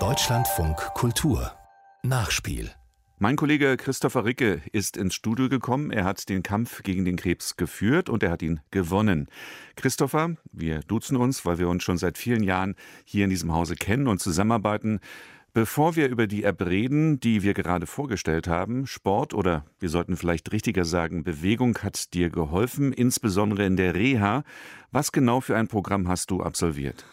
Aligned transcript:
Deutschlandfunk 0.00 0.76
Kultur 0.94 1.52
Nachspiel 2.02 2.72
mein 3.20 3.36
Kollege 3.36 3.76
Christopher 3.76 4.24
Ricke 4.24 4.62
ist 4.72 4.96
ins 4.96 5.14
Studio 5.14 5.48
gekommen. 5.48 5.92
Er 5.92 6.04
hat 6.04 6.28
den 6.28 6.42
Kampf 6.42 6.82
gegen 6.82 7.04
den 7.04 7.14
Krebs 7.14 7.56
geführt 7.56 8.10
und 8.10 8.24
er 8.24 8.32
hat 8.32 8.42
ihn 8.42 8.58
gewonnen. 8.72 9.28
Christopher, 9.76 10.34
wir 10.50 10.80
duzen 10.80 11.16
uns, 11.16 11.46
weil 11.46 11.58
wir 11.58 11.68
uns 11.68 11.84
schon 11.84 11.96
seit 11.96 12.18
vielen 12.18 12.42
Jahren 12.42 12.74
hier 13.04 13.22
in 13.22 13.30
diesem 13.30 13.52
Hause 13.52 13.76
kennen 13.76 14.08
und 14.08 14.20
zusammenarbeiten. 14.20 14.98
Bevor 15.52 15.94
wir 15.94 16.08
über 16.08 16.26
die 16.26 16.42
App 16.42 16.66
reden, 16.66 17.20
die 17.20 17.44
wir 17.44 17.54
gerade 17.54 17.86
vorgestellt 17.86 18.48
haben, 18.48 18.88
Sport 18.88 19.34
oder 19.34 19.64
wir 19.78 19.88
sollten 19.88 20.16
vielleicht 20.16 20.50
richtiger 20.50 20.84
sagen, 20.84 21.22
Bewegung 21.22 21.78
hat 21.78 22.12
dir 22.12 22.28
geholfen, 22.28 22.92
insbesondere 22.92 23.64
in 23.64 23.76
der 23.76 23.94
Reha. 23.94 24.42
Was 24.90 25.12
genau 25.12 25.40
für 25.40 25.56
ein 25.56 25.68
Programm 25.68 26.08
hast 26.08 26.32
du 26.32 26.42
absolviert? 26.42 27.04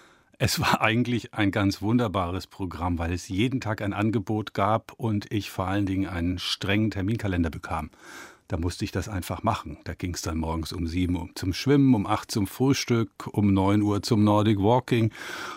Es 0.44 0.60
war 0.60 0.82
eigentlich 0.82 1.36
ein 1.36 1.52
ganz 1.52 1.84
wunderbares 1.84 2.48
Programm, 2.48 2.98
weil 2.98 3.14
es 3.14 3.28
jeden 3.28 3.62
Tag 3.62 3.80
ein 3.80 3.94
Angebot 3.94 4.56
gab 4.56 4.92
und 4.98 5.32
ich 5.32 5.52
vor 5.52 5.68
allen 5.68 5.86
Dingen 5.86 6.08
einen 6.08 6.40
strengen 6.40 6.90
Terminkalender 6.90 7.52
bekam. 7.52 7.92
Da 8.48 8.58
musste 8.58 8.84
ich 8.84 8.92
das 8.92 9.08
einfach 9.08 9.44
machen. 9.44 9.78
Da 9.84 9.94
ging 9.94 10.16
es 10.16 10.24
dann 10.24 10.40
morgens 10.40 10.74
um 10.74 10.88
sieben 10.88 11.16
Uhr 11.16 11.30
zum 11.36 11.54
Schwimmen, 11.54 11.94
um 11.94 12.08
acht 12.08 12.32
zum 12.32 12.48
Frühstück, 12.48 13.12
um 13.28 13.54
neun 13.54 13.84
Uhr 13.84 14.02
zum 14.02 14.24
Nordic 14.24 14.58
Walking, 14.58 15.12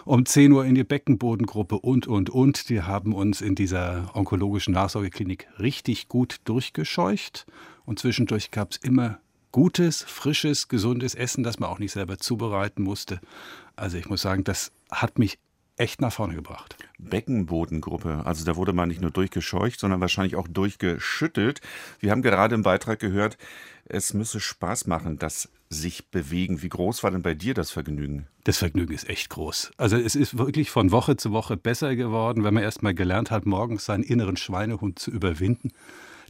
um 0.05 0.27
zehn 0.27 0.53
Uhr 0.53 0.67
in 0.67 0.75
die 0.75 0.85
Beckenbodengruppe 0.85 1.79
und, 1.79 2.07
und, 2.07 2.29
und. 2.29 2.69
Die 2.69 2.83
haben 2.83 3.15
uns 3.15 3.41
in 3.41 3.55
dieser 3.55 4.15
onkologischen 4.15 4.75
Nachsorgeklinik 4.75 5.49
richtig 5.59 6.09
gut 6.09 6.43
durchgescheucht. 6.45 7.47
Und 7.87 8.01
zwischendurch 8.01 8.51
gab 8.51 8.73
es 8.73 8.77
immer 8.77 9.19
gutes, 9.55 10.03
frisches, 10.03 10.67
gesundes 10.67 11.15
Essen, 11.15 11.45
das 11.45 11.61
man 11.61 11.71
auch 11.71 11.79
nicht 11.79 11.93
selber 11.93 12.19
zubereiten 12.19 12.83
musste. 12.83 13.21
Also 13.77 13.97
ich 13.97 14.09
muss 14.09 14.21
sagen, 14.21 14.43
das 14.43 14.73
hat 14.91 15.21
mich 15.21 15.39
echt 15.77 16.01
nach 16.01 16.13
vorne 16.13 16.35
gebracht. 16.35 16.77
Beckenbodengruppe, 16.99 18.23
also 18.25 18.45
da 18.45 18.57
wurde 18.57 18.73
man 18.73 18.89
nicht 18.89 19.01
nur 19.01 19.13
durchgescheucht, 19.13 19.79
sondern 19.79 20.01
wahrscheinlich 20.01 20.35
auch 20.35 20.49
durchgeschüttelt. 20.49 21.61
Wir 22.01 22.11
haben 22.11 22.23
gerade 22.23 22.57
im 22.57 22.65
Beitrag 22.65 22.99
gehört, 22.99 23.39
es 23.85 24.13
müsse 24.13 24.41
Spaß 24.41 24.89
machen, 24.89 25.21
das 25.21 25.49
sich 25.71 26.09
bewegen. 26.09 26.61
Wie 26.63 26.69
groß 26.69 27.05
war 27.05 27.13
denn 27.13 27.23
bei 27.23 27.35
dir 27.35 27.55
das 27.55 27.71
Vergnügen? 27.71 28.27
Das 28.43 28.59
Vergnügen 28.59 28.93
ist 28.93 29.09
echt 29.09 29.31
groß. 29.31 29.71
Also 29.77 29.97
es 29.97 30.17
ist 30.17 30.37
wirklich 30.37 30.73
von 30.73 30.91
Woche 30.91 31.17
zu 31.17 31.31
Woche 31.31 31.57
besser 31.57 31.95
geworden, 31.95 32.43
wenn 32.43 32.55
man 32.55 32.65
erst 32.65 32.83
mal 32.83 32.93
gelernt 32.93 33.31
hat, 33.31 33.47
morgens 33.47 33.85
seinen 33.85 34.03
inneren 34.03 34.37
Schweinehund 34.37 34.99
zu 34.99 35.13
überwinden 35.13 35.71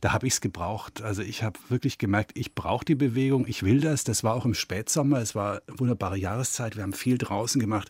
da 0.05 0.13
habe 0.13 0.27
ich 0.27 0.35
es 0.35 0.43
gebraucht. 0.43 1.01
Also 1.01 1.23
ich 1.23 1.43
habe 1.43 1.59
wirklich 1.71 1.97
gemerkt, 1.97 2.33
ich 2.35 2.55
brauche 2.55 2.85
die 2.85 2.95
Bewegung, 2.95 3.47
ich 3.47 3.63
will 3.63 3.81
das. 3.81 4.05
Das 4.05 4.23
war 4.23 4.35
auch 4.35 4.45
im 4.45 4.53
Spätsommer, 4.53 5.17
es 5.21 5.35
war 5.35 5.63
eine 5.67 5.81
wunderbare 5.81 6.19
Jahreszeit, 6.19 6.77
wir 6.77 6.83
haben 6.83 6.93
viel 6.93 7.17
draußen 7.17 7.59
gemacht. 7.59 7.89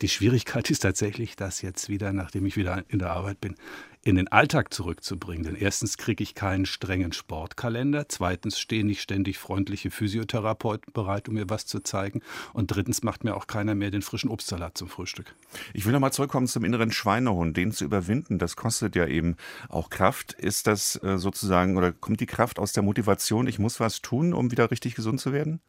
Die 0.00 0.08
Schwierigkeit 0.08 0.70
ist 0.70 0.80
tatsächlich, 0.80 1.36
dass 1.36 1.60
jetzt 1.60 1.90
wieder, 1.90 2.14
nachdem 2.14 2.46
ich 2.46 2.56
wieder 2.56 2.82
in 2.88 2.98
der 2.98 3.10
Arbeit 3.10 3.42
bin, 3.42 3.56
in 4.02 4.16
den 4.16 4.28
Alltag 4.28 4.72
zurückzubringen. 4.72 5.44
Denn 5.44 5.56
erstens 5.56 5.98
kriege 5.98 6.22
ich 6.22 6.34
keinen 6.34 6.64
strengen 6.64 7.12
Sportkalender, 7.12 8.08
zweitens 8.08 8.58
stehen 8.58 8.86
nicht 8.86 9.02
ständig 9.02 9.38
freundliche 9.38 9.90
Physiotherapeuten 9.90 10.92
bereit, 10.92 11.28
um 11.28 11.34
mir 11.34 11.50
was 11.50 11.66
zu 11.66 11.80
zeigen 11.80 12.22
und 12.54 12.68
drittens 12.68 13.02
macht 13.02 13.24
mir 13.24 13.36
auch 13.36 13.46
keiner 13.46 13.74
mehr 13.74 13.90
den 13.90 14.02
frischen 14.02 14.30
Obstsalat 14.30 14.78
zum 14.78 14.88
Frühstück. 14.88 15.34
Ich 15.74 15.84
will 15.84 15.92
nochmal 15.92 16.12
zurückkommen 16.12 16.46
zum 16.46 16.64
inneren 16.64 16.92
Schweinehund. 16.92 17.56
Den 17.56 17.72
zu 17.72 17.84
überwinden, 17.84 18.38
das 18.38 18.56
kostet 18.56 18.96
ja 18.96 19.06
eben 19.06 19.36
auch 19.68 19.90
Kraft. 19.90 20.32
Ist 20.32 20.66
das 20.66 20.96
äh, 21.02 21.18
sozusagen 21.50 21.76
oder 21.76 21.92
kommt 21.92 22.20
die 22.20 22.26
Kraft 22.26 22.60
aus 22.60 22.72
der 22.72 22.84
Motivation, 22.84 23.48
ich 23.48 23.58
muss 23.58 23.80
was 23.80 24.00
tun, 24.02 24.32
um 24.32 24.52
wieder 24.52 24.70
richtig 24.70 24.94
gesund 24.94 25.20
zu 25.20 25.32
werden? 25.32 25.60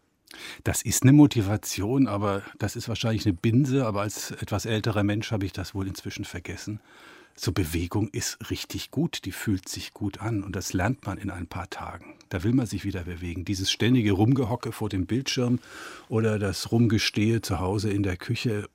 Das 0.64 0.84
ist 0.84 1.04
eine 1.04 1.12
Motivation, 1.12 2.08
aber 2.08 2.44
das 2.60 2.76
ist 2.76 2.88
wahrscheinlich 2.88 3.26
eine 3.26 3.34
Binse. 3.34 3.86
Aber 3.86 4.02
als 4.02 4.32
etwas 4.32 4.66
älterer 4.66 5.04
Mensch 5.04 5.32
habe 5.32 5.46
ich 5.46 5.52
das 5.52 5.76
wohl 5.76 5.88
inzwischen 5.88 6.24
vergessen 6.24 6.80
so 7.34 7.54
Bewegung 7.54 8.10
ist 8.10 8.52
richtig 8.52 8.92
gut, 8.92 9.24
die 9.24 9.32
fühlt 9.32 9.68
sich 9.68 9.94
gut 9.94 10.20
an 10.20 10.44
und 10.44 10.54
das 10.54 10.74
lernt 10.74 11.06
man 11.06 11.18
in 11.18 11.30
ein 11.30 11.48
paar 11.48 11.70
Tagen. 11.70 12.16
Da 12.28 12.44
will 12.44 12.54
man 12.54 12.68
sich 12.68 12.84
wieder 12.84 13.06
bewegen. 13.06 13.46
Dieses 13.46 13.72
ständige 13.72 14.12
Rumgehocke 14.12 14.74
vor 14.74 14.90
dem 14.90 15.06
Bildschirm 15.06 15.60
oder 16.10 16.38
das 16.40 16.72
Rumgestehe 16.74 17.42
zu 17.42 17.60
Hause 17.60 17.90
in 17.90 18.04
der 18.04 18.18
Küche, 18.18 18.68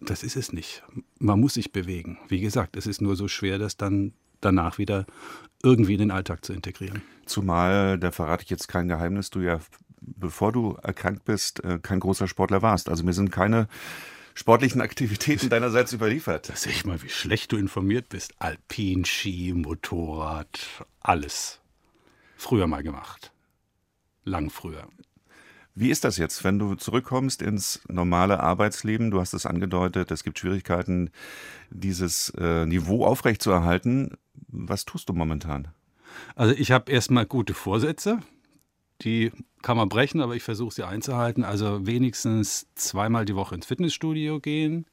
das 0.00 0.22
ist 0.22 0.36
es 0.36 0.52
nicht. 0.52 0.82
Man 1.18 1.40
muss 1.40 1.54
sich 1.54 1.72
bewegen. 1.72 2.18
Wie 2.28 2.40
gesagt, 2.40 2.76
es 2.76 2.86
ist 2.86 3.00
nur 3.00 3.16
so 3.16 3.28
schwer, 3.28 3.58
das 3.58 3.78
dann 3.78 4.12
danach 4.44 4.78
wieder 4.78 5.06
irgendwie 5.62 5.94
in 5.94 6.00
den 6.00 6.10
Alltag 6.10 6.44
zu 6.44 6.52
integrieren. 6.52 7.02
Zumal, 7.26 7.98
da 7.98 8.10
verrate 8.10 8.44
ich 8.44 8.50
jetzt 8.50 8.68
kein 8.68 8.88
Geheimnis, 8.88 9.30
du 9.30 9.40
ja, 9.40 9.60
bevor 10.00 10.52
du 10.52 10.76
erkrankt 10.82 11.24
bist, 11.24 11.64
äh, 11.64 11.78
kein 11.80 12.00
großer 12.00 12.28
Sportler 12.28 12.62
warst. 12.62 12.88
Also 12.88 13.04
mir 13.04 13.14
sind 13.14 13.32
keine 13.32 13.68
sportlichen 14.34 14.80
Aktivitäten 14.82 15.48
deinerseits 15.48 15.92
überliefert. 15.92 16.48
Da 16.50 16.56
sehe 16.56 16.72
ich 16.72 16.84
mal, 16.84 17.02
wie 17.02 17.08
schlecht 17.08 17.52
du 17.52 17.56
informiert 17.56 18.08
bist. 18.10 18.34
Alpin, 18.38 19.04
Ski, 19.04 19.52
Motorrad, 19.54 20.84
alles. 21.00 21.60
Früher 22.36 22.66
mal 22.66 22.82
gemacht. 22.82 23.32
Lang 24.24 24.50
früher. 24.50 24.86
Wie 25.76 25.90
ist 25.90 26.04
das 26.04 26.18
jetzt, 26.18 26.44
wenn 26.44 26.60
du 26.60 26.76
zurückkommst 26.76 27.42
ins 27.42 27.80
normale 27.88 28.40
Arbeitsleben? 28.40 29.10
Du 29.10 29.20
hast 29.20 29.34
es 29.34 29.44
angedeutet, 29.44 30.12
es 30.12 30.22
gibt 30.22 30.38
Schwierigkeiten, 30.38 31.10
dieses 31.70 32.30
äh, 32.38 32.64
Niveau 32.64 33.04
aufrechtzuerhalten. 33.04 34.16
Was 34.46 34.84
tust 34.84 35.08
du 35.08 35.14
momentan? 35.14 35.68
Also 36.36 36.54
ich 36.54 36.70
habe 36.70 36.92
erstmal 36.92 37.26
gute 37.26 37.54
Vorsätze. 37.54 38.20
Die 39.02 39.32
kann 39.62 39.76
man 39.76 39.88
brechen, 39.88 40.20
aber 40.20 40.36
ich 40.36 40.44
versuche 40.44 40.72
sie 40.72 40.86
einzuhalten. 40.86 41.42
Also 41.42 41.84
wenigstens 41.86 42.68
zweimal 42.76 43.24
die 43.24 43.34
Woche 43.34 43.56
ins 43.56 43.66
Fitnessstudio 43.66 44.38
gehen. 44.38 44.86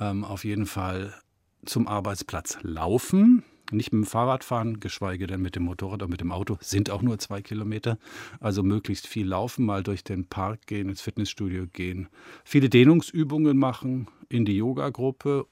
Ähm, 0.00 0.24
auf 0.24 0.44
jeden 0.44 0.66
Fall 0.66 1.14
zum 1.66 1.86
Arbeitsplatz 1.86 2.58
laufen. 2.62 3.44
Nicht 3.72 3.92
mit 3.92 4.04
dem 4.04 4.06
Fahrrad 4.06 4.44
fahren, 4.44 4.80
geschweige 4.80 5.26
denn 5.26 5.40
mit 5.42 5.56
dem 5.56 5.64
Motorrad 5.64 6.02
oder 6.02 6.08
mit 6.08 6.20
dem 6.20 6.32
Auto. 6.32 6.58
Sind 6.60 6.90
auch 6.90 7.02
nur 7.02 7.18
zwei 7.18 7.42
Kilometer. 7.42 7.98
Also 8.40 8.62
möglichst 8.62 9.06
viel 9.06 9.26
laufen, 9.26 9.64
mal 9.64 9.82
durch 9.82 10.04
den 10.04 10.26
Park 10.26 10.66
gehen, 10.66 10.88
ins 10.88 11.00
Fitnessstudio 11.00 11.66
gehen. 11.72 12.08
Viele 12.44 12.68
Dehnungsübungen 12.68 13.56
machen 13.56 14.08
in 14.28 14.44
die 14.44 14.56
Yoga-Gruppe. 14.56 15.46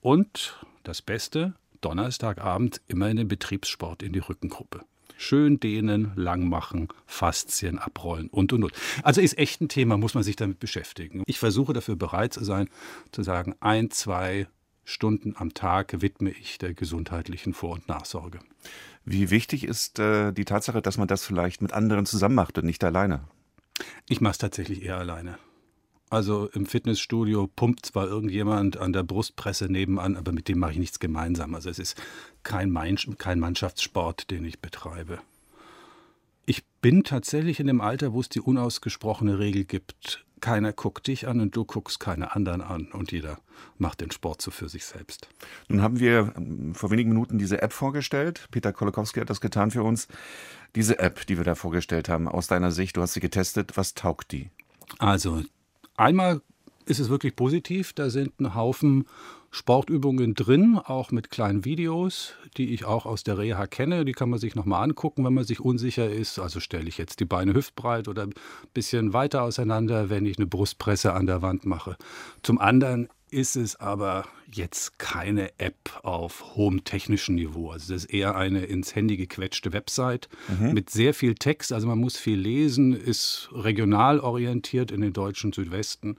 Und 0.00 0.64
das 0.84 1.02
Beste, 1.02 1.54
Donnerstagabend 1.80 2.80
immer 2.88 3.10
in 3.10 3.16
den 3.16 3.28
Betriebssport, 3.28 4.02
in 4.02 4.12
die 4.12 4.20
Rückengruppe. 4.20 4.80
Schön 5.16 5.58
dehnen, 5.58 6.12
lang 6.14 6.48
machen, 6.48 6.88
Faszien 7.06 7.78
abrollen 7.78 8.28
und 8.28 8.52
und 8.52 8.62
und. 8.62 8.72
Also 9.02 9.20
ist 9.20 9.36
echt 9.36 9.60
ein 9.60 9.68
Thema, 9.68 9.96
muss 9.96 10.14
man 10.14 10.22
sich 10.22 10.36
damit 10.36 10.60
beschäftigen. 10.60 11.24
Ich 11.26 11.40
versuche 11.40 11.72
dafür 11.72 11.96
bereit 11.96 12.32
zu 12.32 12.44
sein, 12.44 12.68
zu 13.10 13.24
sagen, 13.24 13.56
ein, 13.58 13.90
zwei 13.90 14.46
Stunden 14.88 15.34
am 15.36 15.52
Tag 15.52 16.00
widme 16.00 16.30
ich 16.30 16.56
der 16.56 16.72
gesundheitlichen 16.72 17.52
Vor- 17.52 17.74
und 17.74 17.88
Nachsorge. 17.88 18.38
Wie 19.04 19.28
wichtig 19.28 19.64
ist 19.64 19.98
äh, 19.98 20.32
die 20.32 20.46
Tatsache, 20.46 20.80
dass 20.80 20.96
man 20.96 21.06
das 21.06 21.26
vielleicht 21.26 21.60
mit 21.60 21.74
anderen 21.74 22.06
zusammen 22.06 22.34
macht 22.34 22.56
und 22.56 22.64
nicht 22.64 22.82
alleine? 22.82 23.20
Ich 24.08 24.22
mache 24.22 24.32
es 24.32 24.38
tatsächlich 24.38 24.82
eher 24.82 24.96
alleine. 24.96 25.38
Also 26.08 26.48
im 26.54 26.64
Fitnessstudio 26.64 27.48
pumpt 27.54 27.84
zwar 27.84 28.06
irgendjemand 28.06 28.78
an 28.78 28.94
der 28.94 29.02
Brustpresse 29.02 29.70
nebenan, 29.70 30.16
aber 30.16 30.32
mit 30.32 30.48
dem 30.48 30.58
mache 30.58 30.72
ich 30.72 30.78
nichts 30.78 30.98
gemeinsam. 30.98 31.54
Also 31.54 31.68
es 31.68 31.78
ist 31.78 32.02
kein, 32.42 32.74
kein 33.18 33.40
Mannschaftssport, 33.40 34.30
den 34.30 34.46
ich 34.46 34.60
betreibe. 34.60 35.18
Ich 36.46 36.64
bin 36.80 37.04
tatsächlich 37.04 37.60
in 37.60 37.66
dem 37.66 37.82
Alter, 37.82 38.14
wo 38.14 38.20
es 38.20 38.30
die 38.30 38.40
unausgesprochene 38.40 39.38
Regel 39.38 39.64
gibt, 39.64 40.24
keiner 40.40 40.72
guckt 40.72 41.06
dich 41.06 41.28
an 41.28 41.40
und 41.40 41.54
du 41.54 41.64
guckst 41.64 42.00
keine 42.00 42.34
anderen 42.34 42.60
an 42.60 42.88
und 42.92 43.12
jeder 43.12 43.38
macht 43.76 44.00
den 44.00 44.10
Sport 44.10 44.42
so 44.42 44.50
für 44.50 44.68
sich 44.68 44.84
selbst. 44.84 45.28
Nun 45.68 45.82
haben 45.82 46.00
wir 46.00 46.32
ähm, 46.36 46.74
vor 46.74 46.90
wenigen 46.90 47.10
Minuten 47.10 47.38
diese 47.38 47.62
App 47.62 47.72
vorgestellt. 47.72 48.48
Peter 48.50 48.72
Kolokowski 48.72 49.20
hat 49.20 49.30
das 49.30 49.40
getan 49.40 49.70
für 49.70 49.82
uns. 49.82 50.08
Diese 50.74 50.98
App, 50.98 51.26
die 51.26 51.36
wir 51.36 51.44
da 51.44 51.54
vorgestellt 51.54 52.08
haben, 52.08 52.28
aus 52.28 52.46
deiner 52.46 52.72
Sicht, 52.72 52.96
du 52.96 53.02
hast 53.02 53.14
sie 53.14 53.20
getestet, 53.20 53.76
was 53.76 53.94
taugt 53.94 54.32
die? 54.32 54.50
Also 54.98 55.42
Einmal 55.98 56.40
ist 56.86 57.00
es 57.00 57.10
wirklich 57.10 57.34
positiv, 57.34 57.92
da 57.92 58.08
sind 58.08 58.38
ein 58.40 58.54
Haufen 58.54 59.06
Sportübungen 59.50 60.34
drin, 60.34 60.78
auch 60.82 61.10
mit 61.10 61.30
kleinen 61.30 61.64
Videos, 61.64 62.34
die 62.56 62.74
ich 62.74 62.84
auch 62.84 63.06
aus 63.06 63.24
der 63.24 63.38
Reha 63.38 63.66
kenne. 63.66 64.04
Die 64.04 64.12
kann 64.12 64.30
man 64.30 64.38
sich 64.38 64.54
nochmal 64.54 64.84
angucken, 64.84 65.24
wenn 65.24 65.34
man 65.34 65.44
sich 65.44 65.60
unsicher 65.60 66.08
ist. 66.10 66.38
Also 66.38 66.60
stelle 66.60 66.88
ich 66.88 66.98
jetzt 66.98 67.20
die 67.20 67.24
Beine 67.24 67.54
hüftbreit 67.54 68.08
oder 68.08 68.24
ein 68.24 68.34
bisschen 68.74 69.12
weiter 69.12 69.42
auseinander, 69.42 70.10
wenn 70.10 70.26
ich 70.26 70.38
eine 70.38 70.46
Brustpresse 70.46 71.14
an 71.14 71.26
der 71.26 71.40
Wand 71.42 71.64
mache. 71.64 71.96
Zum 72.42 72.58
anderen 72.58 73.08
ist 73.30 73.56
es 73.56 73.76
aber 73.76 74.26
jetzt 74.50 74.98
keine 74.98 75.50
App 75.58 76.00
auf 76.02 76.56
hohem 76.56 76.84
technischen 76.84 77.34
Niveau. 77.34 77.70
Also 77.70 77.92
das 77.92 78.04
ist 78.04 78.10
eher 78.10 78.34
eine 78.36 78.64
ins 78.64 78.94
Handy 78.94 79.16
gequetschte 79.16 79.72
Website 79.72 80.28
mhm. 80.48 80.72
mit 80.72 80.90
sehr 80.90 81.12
viel 81.12 81.34
Text. 81.34 81.72
Also 81.72 81.86
man 81.86 81.98
muss 81.98 82.16
viel 82.16 82.38
lesen, 82.38 82.94
ist 82.94 83.50
regional 83.52 84.20
orientiert 84.20 84.90
in 84.90 85.02
den 85.02 85.12
deutschen 85.12 85.52
Südwesten. 85.52 86.16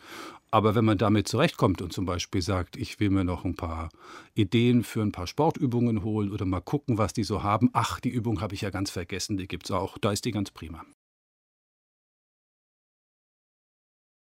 Aber 0.52 0.74
wenn 0.74 0.86
man 0.86 0.98
damit 0.98 1.28
zurechtkommt 1.28 1.82
und 1.82 1.94
zum 1.94 2.06
Beispiel 2.06 2.42
sagt, 2.42 2.76
ich 2.76 3.00
will 3.00 3.12
mir 3.12 3.24
noch 3.24 3.46
ein 3.46 3.56
paar 3.56 3.90
Ideen 4.34 4.84
für 4.84 5.02
ein 5.02 5.12
paar 5.12 5.28
Sportübungen 5.28 6.04
holen 6.04 6.32
oder 6.32 6.46
mal 6.46 6.62
gucken, 6.62 6.98
was 6.98 7.14
die 7.14 7.24
so 7.24 7.44
haben, 7.44 7.70
ach, 7.74 8.00
die 8.00 8.10
Übung 8.10 8.42
habe 8.42 8.56
ich 8.56 8.62
ja 8.62 8.72
ganz 8.72 8.90
vergessen, 8.90 9.38
die 9.38 9.48
gibt 9.48 9.66
es 9.66 9.72
auch, 9.72 9.98
da 10.00 10.12
ist 10.12 10.26
die 10.26 10.32
ganz 10.32 10.50
prima. 10.50 10.86